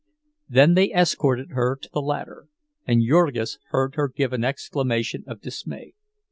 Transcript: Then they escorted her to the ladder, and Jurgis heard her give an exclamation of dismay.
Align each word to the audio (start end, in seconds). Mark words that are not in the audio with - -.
Then 0.49 0.73
they 0.73 0.91
escorted 0.91 1.51
her 1.51 1.75
to 1.79 1.87
the 1.93 2.01
ladder, 2.01 2.47
and 2.87 3.03
Jurgis 3.07 3.59
heard 3.69 3.93
her 3.93 4.07
give 4.07 4.33
an 4.33 4.43
exclamation 4.43 5.23
of 5.27 5.41
dismay. 5.41 5.93